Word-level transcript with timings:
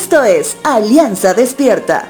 Esto 0.00 0.22
es 0.22 0.56
Alianza 0.62 1.34
Despierta. 1.34 2.08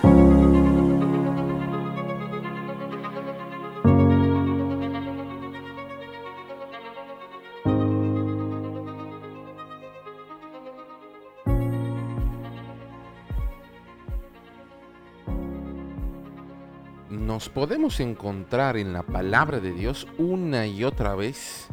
Nos 17.08 17.48
podemos 17.48 18.00
encontrar 18.00 18.76
en 18.76 18.92
la 18.92 19.02
palabra 19.02 19.60
de 19.60 19.72
Dios 19.72 20.06
una 20.18 20.66
y 20.66 20.84
otra 20.84 21.14
vez 21.14 21.68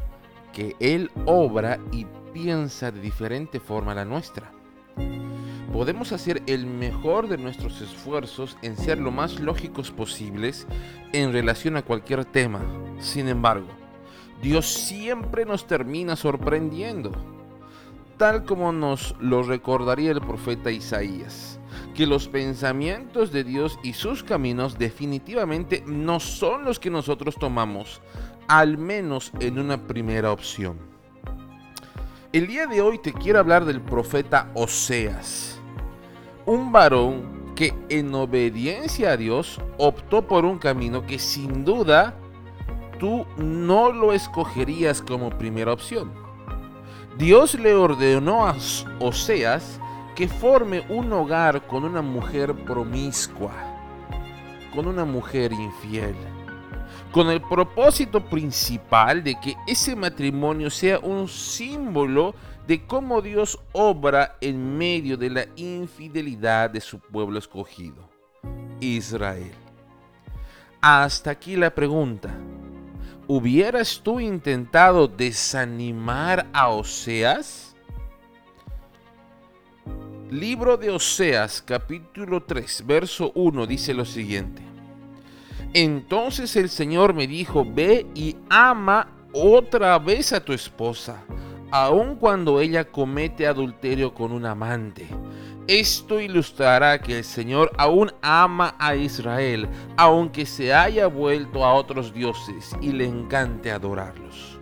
que 0.53 0.77
Él 0.79 1.11
obra 1.25 1.77
y 1.91 2.05
piensa 2.31 2.89
de 2.91 3.01
diferente 3.01 3.59
forma 3.59 3.91
a 3.91 3.95
la 3.95 4.05
nuestra. 4.05 4.55
Podemos 5.75 6.13
hacer 6.13 6.41
el 6.47 6.65
mejor 6.67 7.27
de 7.27 7.37
nuestros 7.37 7.81
esfuerzos 7.81 8.55
en 8.61 8.77
ser 8.77 8.97
lo 8.97 9.11
más 9.11 9.41
lógicos 9.41 9.91
posibles 9.91 10.67
en 11.11 11.33
relación 11.33 11.75
a 11.75 11.81
cualquier 11.81 12.23
tema. 12.23 12.61
Sin 12.97 13.27
embargo, 13.27 13.67
Dios 14.41 14.67
siempre 14.67 15.43
nos 15.43 15.67
termina 15.67 16.15
sorprendiendo, 16.15 17.11
tal 18.15 18.45
como 18.45 18.71
nos 18.71 19.15
lo 19.19 19.43
recordaría 19.43 20.11
el 20.11 20.21
profeta 20.21 20.71
Isaías, 20.71 21.59
que 21.93 22.07
los 22.07 22.29
pensamientos 22.29 23.33
de 23.33 23.43
Dios 23.43 23.77
y 23.83 23.91
sus 23.91 24.23
caminos 24.23 24.77
definitivamente 24.79 25.83
no 25.85 26.21
son 26.21 26.63
los 26.63 26.79
que 26.79 26.89
nosotros 26.89 27.35
tomamos, 27.35 28.01
al 28.47 28.77
menos 28.77 29.29
en 29.41 29.59
una 29.59 29.85
primera 29.85 30.31
opción. 30.31 30.77
El 32.31 32.47
día 32.47 32.65
de 32.65 32.79
hoy 32.79 32.97
te 32.97 33.11
quiero 33.11 33.39
hablar 33.39 33.65
del 33.65 33.81
profeta 33.81 34.49
Oseas 34.53 35.54
un 36.45 36.71
varón 36.71 37.53
que 37.55 37.73
en 37.89 38.13
obediencia 38.13 39.11
a 39.11 39.17
Dios 39.17 39.59
optó 39.77 40.27
por 40.27 40.45
un 40.45 40.59
camino 40.59 41.05
que 41.05 41.19
sin 41.19 41.63
duda 41.65 42.13
tú 42.99 43.25
no 43.37 43.91
lo 43.91 44.13
escogerías 44.13 45.01
como 45.01 45.29
primera 45.29 45.73
opción. 45.73 46.11
Dios 47.17 47.55
le 47.55 47.73
ordenó 47.73 48.45
a 48.45 48.55
Oseas 48.99 49.79
que 50.15 50.27
forme 50.27 50.85
un 50.89 51.11
hogar 51.13 51.65
con 51.67 51.83
una 51.83 52.01
mujer 52.01 52.53
promiscua, 52.53 53.53
con 54.73 54.87
una 54.87 55.05
mujer 55.05 55.51
infiel, 55.53 56.15
con 57.11 57.29
el 57.29 57.41
propósito 57.41 58.23
principal 58.23 59.23
de 59.23 59.39
que 59.39 59.55
ese 59.67 59.95
matrimonio 59.95 60.69
sea 60.69 60.99
un 60.99 61.27
símbolo 61.27 62.35
de 62.67 62.85
cómo 62.85 63.21
Dios 63.21 63.59
obra 63.71 64.37
en 64.41 64.77
medio 64.77 65.17
de 65.17 65.29
la 65.29 65.45
infidelidad 65.55 66.69
de 66.69 66.81
su 66.81 66.99
pueblo 66.99 67.39
escogido, 67.39 68.09
Israel. 68.79 69.53
Hasta 70.81 71.31
aquí 71.31 71.55
la 71.55 71.73
pregunta. 71.73 72.35
¿Hubieras 73.27 74.01
tú 74.03 74.19
intentado 74.19 75.07
desanimar 75.07 76.47
a 76.53 76.69
Oseas? 76.69 77.75
Libro 80.29 80.77
de 80.77 80.91
Oseas, 80.91 81.61
capítulo 81.61 82.43
3, 82.43 82.83
verso 82.85 83.31
1 83.35 83.65
dice 83.65 83.93
lo 83.93 84.05
siguiente. 84.05 84.74
Entonces 85.73 86.55
el 86.55 86.69
Señor 86.69 87.13
me 87.13 87.27
dijo, 87.27 87.65
ve 87.65 88.07
y 88.15 88.35
ama 88.49 89.07
otra 89.33 89.99
vez 89.99 90.31
a 90.33 90.43
tu 90.43 90.53
esposa 90.53 91.23
aun 91.75 92.15
cuando 92.15 92.61
ella 92.61 92.85
comete 92.85 93.45
adulterio 93.45 94.13
con 94.13 94.31
un 94.31 94.45
amante. 94.45 95.07
Esto 95.67 96.21
ilustrará 96.21 96.99
que 96.99 97.17
el 97.17 97.23
Señor 97.25 97.71
aún 97.77 98.13
ama 98.21 98.75
a 98.79 98.95
Israel, 98.95 99.67
aunque 99.97 100.45
se 100.45 100.73
haya 100.73 101.07
vuelto 101.07 101.65
a 101.65 101.73
otros 101.73 102.13
dioses 102.13 102.73
y 102.79 102.93
le 102.93 103.05
encante 103.05 103.71
adorarlos. 103.71 104.57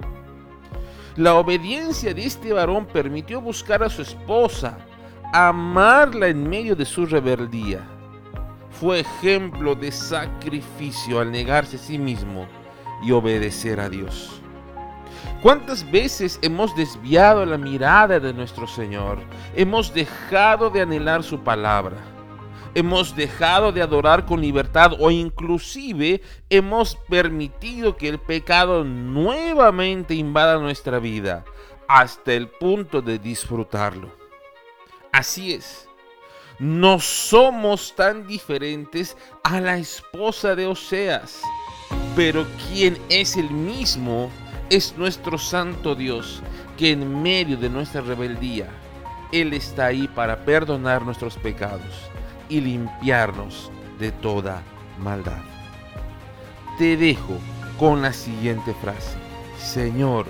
La 1.16 1.36
obediencia 1.36 2.16
de 2.16 2.26
este 2.26 2.52
varón 2.52 2.88
permitió 2.88 3.42
buscar 3.42 3.84
a 3.84 3.90
su 3.90 4.02
esposa, 4.02 4.80
amarla 5.34 6.30
en 6.30 6.50
medio 6.50 6.76
de 6.76 6.86
su 6.86 7.06
rebeldía. 7.06 7.82
Fue 8.84 9.00
ejemplo 9.00 9.76
de 9.76 9.94
sacrificio 9.94 11.22
al 11.22 11.32
negarse 11.32 11.78
a 11.78 11.80
sí 11.80 11.98
mismo 11.98 12.50
y 13.02 13.14
obedecer 13.14 13.80
a 13.80 13.88
Dios. 13.88 14.42
¿Cuántas 15.42 15.90
veces 15.90 16.38
hemos 16.42 16.76
desviado 16.76 17.46
la 17.46 17.58
mirada 17.58 18.20
de 18.20 18.34
nuestro 18.34 18.68
Señor? 18.68 19.20
Hemos 19.56 19.94
dejado 19.94 20.70
de 20.70 20.82
anhelar 20.82 21.24
su 21.24 21.40
palabra. 21.40 21.96
Hemos 22.76 23.16
dejado 23.16 23.72
de 23.72 23.82
adorar 23.82 24.26
con 24.26 24.42
libertad 24.42 24.92
o 25.00 25.10
inclusive 25.10 26.22
hemos 26.50 26.98
permitido 27.08 27.96
que 27.96 28.10
el 28.10 28.20
pecado 28.20 28.84
nuevamente 28.84 30.14
invada 30.14 30.60
nuestra 30.60 31.00
vida 31.00 31.46
hasta 31.88 32.34
el 32.34 32.50
punto 32.50 33.02
de 33.02 33.18
disfrutarlo. 33.18 34.12
Así 35.14 35.54
es. 35.54 35.88
No 36.60 37.00
somos 37.00 37.96
tan 37.96 38.28
diferentes 38.28 39.18
a 39.44 39.60
la 39.60 39.78
esposa 39.78 40.56
de 40.56 40.68
Oseas, 40.68 41.42
pero 42.16 42.46
quien 42.70 42.98
es 43.10 43.36
el 43.38 43.50
mismo 43.50 44.30
es 44.70 44.96
nuestro 44.96 45.40
santo 45.40 45.96
Dios, 45.96 46.44
que 46.78 46.92
en 46.92 47.24
medio 47.24 47.58
de 47.58 47.70
nuestra 47.70 48.02
rebeldía, 48.02 48.68
Él 49.32 49.54
está 49.54 49.88
ahí 49.88 50.08
para 50.08 50.46
perdonar 50.46 51.02
nuestros 51.02 51.38
pecados 51.38 52.10
y 52.50 52.62
limpiarnos 52.62 53.72
de 53.98 54.12
toda 54.12 54.62
maldad. 55.00 55.42
Te 56.78 56.98
dejo 56.98 57.40
con 57.80 58.04
la 58.04 58.14
siguiente 58.14 58.76
frase. 58.76 59.18
Señor, 59.58 60.28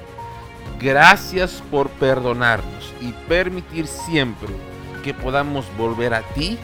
gracias 0.79 1.61
por 1.69 1.89
perdonarnos 1.89 2.93
y 3.01 3.11
permitir 3.27 3.87
siempre 3.87 4.72
que 5.03 5.13
podamos 5.13 5.65
volver 5.77 6.13
a 6.13 6.21
ti 6.21 6.57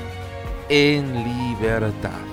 en 0.69 1.23
libertad. 1.23 2.28